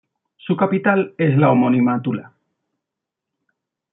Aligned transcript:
Su 0.37 0.57
capital 0.57 1.13
es 1.19 1.37
la 1.37 1.51
homónima 1.51 2.01
Tula. 2.01 2.33